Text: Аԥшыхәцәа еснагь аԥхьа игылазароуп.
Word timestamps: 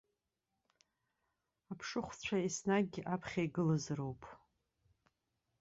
Аԥшыхәцәа 1.71 2.37
еснагь 2.47 2.97
аԥхьа 3.13 3.41
игылазароуп. 3.45 4.21